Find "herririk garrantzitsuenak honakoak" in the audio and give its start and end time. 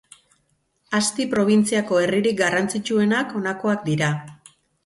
2.05-3.89